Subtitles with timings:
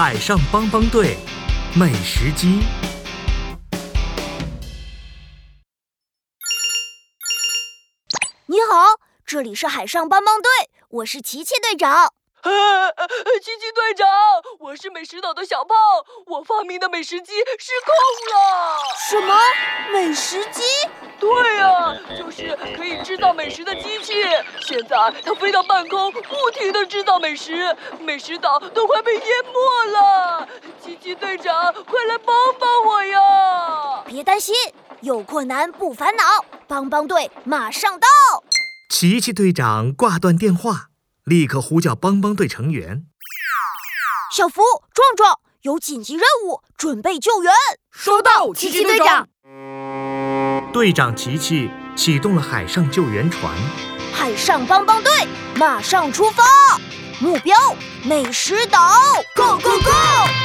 [0.00, 1.16] 海上帮帮队，
[1.74, 2.60] 美食机。
[8.46, 10.48] 你好，这里是海上帮帮队，
[10.88, 12.12] 我是琪琪队长。
[12.44, 14.06] 琪琪队长，
[14.60, 15.76] 我是美食岛的小胖，
[16.26, 17.92] 我发明的美食机失控
[18.30, 18.78] 了。
[19.10, 19.36] 什么
[19.92, 20.62] 美食机？
[21.20, 24.14] 对呀，就是可以制造美食的机器。
[24.60, 30.48] 现在它飞到半空，不停地制造美食，美食岛都快被淹没了。
[30.82, 34.02] 奇奇队长，快来帮帮我呀！
[34.06, 34.54] 别担心，
[35.00, 38.06] 有困难不烦恼，帮帮队马上到。
[38.90, 40.86] 奇奇队长挂断电话。
[41.24, 43.04] 立刻呼叫帮帮队成员。
[44.32, 44.62] 小福、
[44.94, 47.52] 壮壮有紧急任务，准备救援。
[47.90, 49.28] 收到，奇奇队长。
[50.72, 53.52] 队长琪琪启动了海上救援船。
[54.12, 55.10] 海上帮帮队
[55.56, 56.44] 马上出发，
[57.20, 57.56] 目标
[58.04, 58.92] 美食岛。
[59.34, 59.90] Go go go！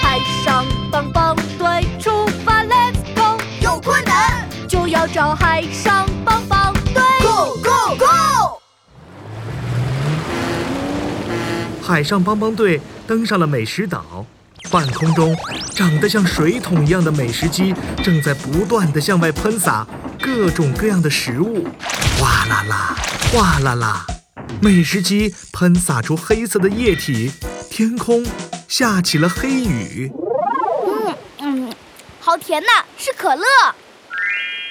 [0.02, 3.38] 海上帮帮队出发，Let's go！
[3.62, 7.04] 有困难就要找海上帮帮队。
[7.22, 8.62] Go go go！
[11.82, 14.26] 海上帮帮队登上了美食岛，
[14.72, 15.36] 半空中
[15.74, 19.86] 长得像水桶一样的美食机正在不断地向外喷洒
[20.36, 21.64] 各种各样的食物，
[22.20, 22.96] 哗啦啦，
[23.32, 24.04] 哗啦啦，
[24.60, 27.32] 美食机喷洒出黑色的液体，
[27.70, 28.26] 天空
[28.68, 30.12] 下起了黑雨。
[30.88, 31.74] 嗯嗯，
[32.20, 32.68] 好甜呐，
[32.98, 33.46] 是可乐。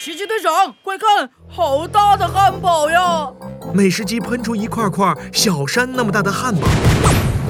[0.00, 3.30] 奇奇队长，快看，好大的汉堡呀！
[3.72, 6.66] 美食机喷出一块块小山那么大的汉堡，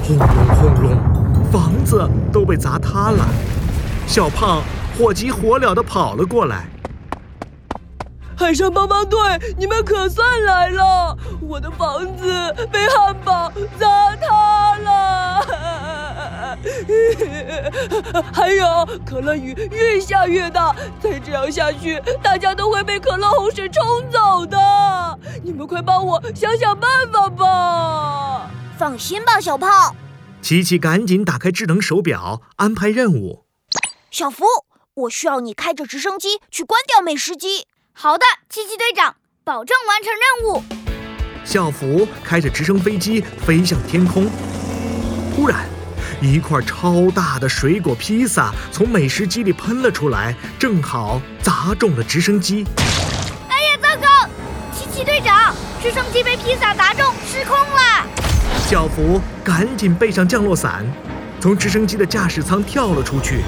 [0.03, 3.27] 轰隆轰隆，房子都被砸塌了。
[4.05, 4.61] 小胖
[4.95, 6.67] 火急火燎地跑了过来。
[8.43, 9.17] 海上帮帮队，
[9.57, 11.17] 你们可算来了！
[11.41, 15.47] 我的房子被汉堡砸塌了，
[18.33, 24.57] 还有可乐雨越下越大，再这样下去，大家都会被可乐洪水冲走的。
[25.41, 28.51] 你们快帮我想想办法吧！
[28.77, 29.95] 放心吧，小胖。
[30.41, 33.45] 琪琪赶紧打开智能手表，安排任务。
[34.11, 34.43] 小福，
[34.95, 37.67] 我需要你开着直升机去关掉美食机。
[37.95, 40.63] 好的，七七队长，保证完成任务。
[41.45, 44.29] 小福开着直升飞机飞向天空，
[45.33, 45.65] 突然，
[46.19, 52.65] 一块超大的水果披萨从美食机里喷了出来，正好砸中了直升机。
[53.47, 54.29] 哎呀，糟糕！
[54.73, 58.05] 七七队长，直升机被披萨砸中，失控了。
[58.67, 60.83] 小福赶紧背上降落伞，
[61.39, 63.43] 从直升机的驾驶舱跳了出去，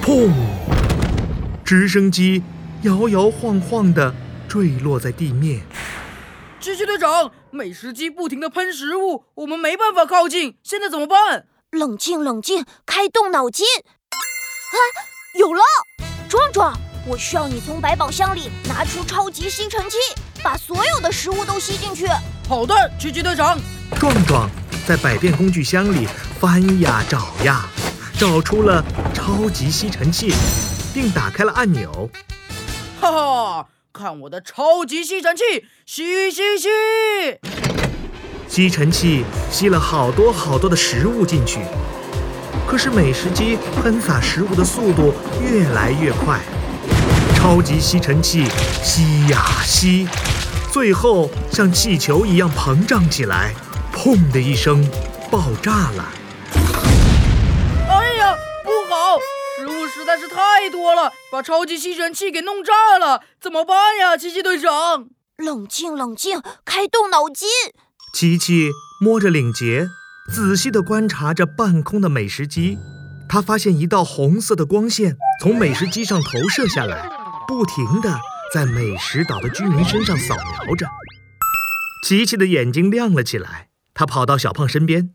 [0.00, 0.30] 砰！
[1.64, 2.42] 直升机。
[2.82, 4.14] 摇摇晃晃地
[4.48, 5.60] 坠落在地面。
[6.58, 11.44] 狙击队长，美食机不停地喷食物，我们没办法靠近，现在怎么办？
[11.72, 13.66] 冷静，冷静，开动脑筋。
[14.10, 14.76] 啊，
[15.38, 15.60] 有了！
[16.26, 16.74] 壮壮，
[17.06, 19.98] 我需要你从百宝箱里拿出超级吸尘器，
[20.42, 22.06] 把所有的食物都吸进去。
[22.48, 23.58] 好的，狙击队长。
[23.98, 24.48] 壮壮
[24.86, 26.08] 在百变工具箱里
[26.38, 27.68] 翻呀找呀，
[28.18, 30.32] 找出了超级吸尘器，
[30.94, 32.08] 并打开了按钮。
[33.10, 35.42] 哈哈，看我的超级吸尘器，
[35.84, 36.68] 吸吸吸！
[38.48, 41.60] 吸尘器吸了好多好多的食物进去，
[42.68, 46.38] 可是美食机喷洒食物的速度越来越快，
[47.34, 48.44] 超级吸尘器
[48.82, 50.06] 吸呀吸，
[50.72, 53.52] 最后像气球一样膨胀起来，
[53.92, 54.88] 砰的一声，
[55.30, 56.04] 爆炸了。
[59.88, 65.08] 实在是太多了，把超级吸尘器给弄炸了，怎么办呀，奇奇队长？
[65.36, 67.48] 冷静，冷静，开动脑筋。
[68.12, 69.88] 琪琪摸着领结，
[70.32, 72.78] 仔细地观察着半空的美食机。
[73.28, 77.08] 他发现一道红色的光线从美食机上投射下来，
[77.46, 78.18] 不停地
[78.52, 80.86] 在美食岛的居民身上扫描着。
[82.06, 85.12] 琪琪的眼睛亮了起来，他跑到小胖身边。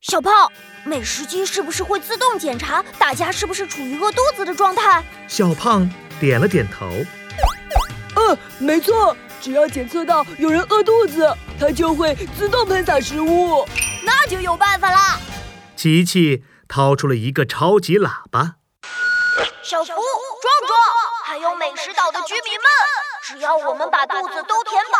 [0.00, 0.50] 小胖，
[0.82, 5.04] 美食机是不是会自动检查大家是不是处于饿肚子的状态？
[5.28, 5.88] 小胖
[6.18, 6.86] 点了点头。
[8.16, 11.30] 嗯，没错，只要检测到有人饿肚子，
[11.60, 13.68] 它就会自动喷洒食物。
[14.02, 15.20] 那就有办法啦！
[15.76, 18.54] 琪琪掏出了一个超级喇叭。
[19.62, 19.96] 小福、壮
[20.66, 20.80] 壮，
[21.24, 22.64] 还有美食岛的居民们，
[23.26, 24.98] 只要我们把肚子都填饱，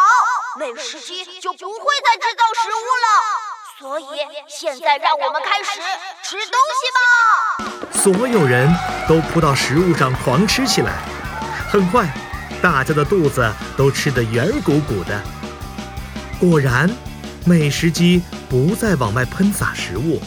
[0.59, 3.50] 美食机就不会再制造食物了。
[3.81, 4.05] 所以
[4.47, 5.81] 现在让我们开始
[6.23, 7.99] 吃东西吧！
[7.99, 8.69] 所有人
[9.09, 10.99] 都扑到食物上狂吃起来。
[11.71, 12.07] 很快，
[12.61, 15.19] 大家的肚子都吃得圆鼓鼓的。
[16.39, 16.91] 果然，
[17.47, 20.21] 美食机不再往外喷洒食物，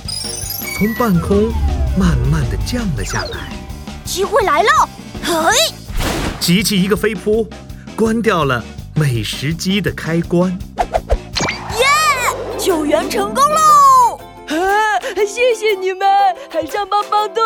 [0.75, 1.51] 从半空
[1.95, 3.51] 慢慢的降了下来。
[4.03, 4.89] 机会来了！
[5.23, 5.53] 嘿，
[6.39, 7.47] 琪琪一个飞扑，
[7.95, 8.63] 关掉了
[8.95, 10.57] 美食机的开关。
[12.94, 14.19] 救援成功喽！
[14.50, 16.07] 啊，谢谢你们，
[16.48, 17.42] 海上帮帮队。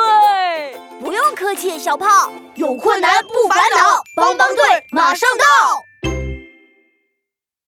[0.99, 5.86] 不用客气，小胖，有困难不烦恼，帮帮队马上到。